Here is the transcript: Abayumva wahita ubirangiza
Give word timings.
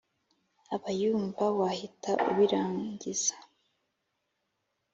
Abayumva 0.75 1.45
wahita 1.59 2.11
ubirangiza 2.29 3.35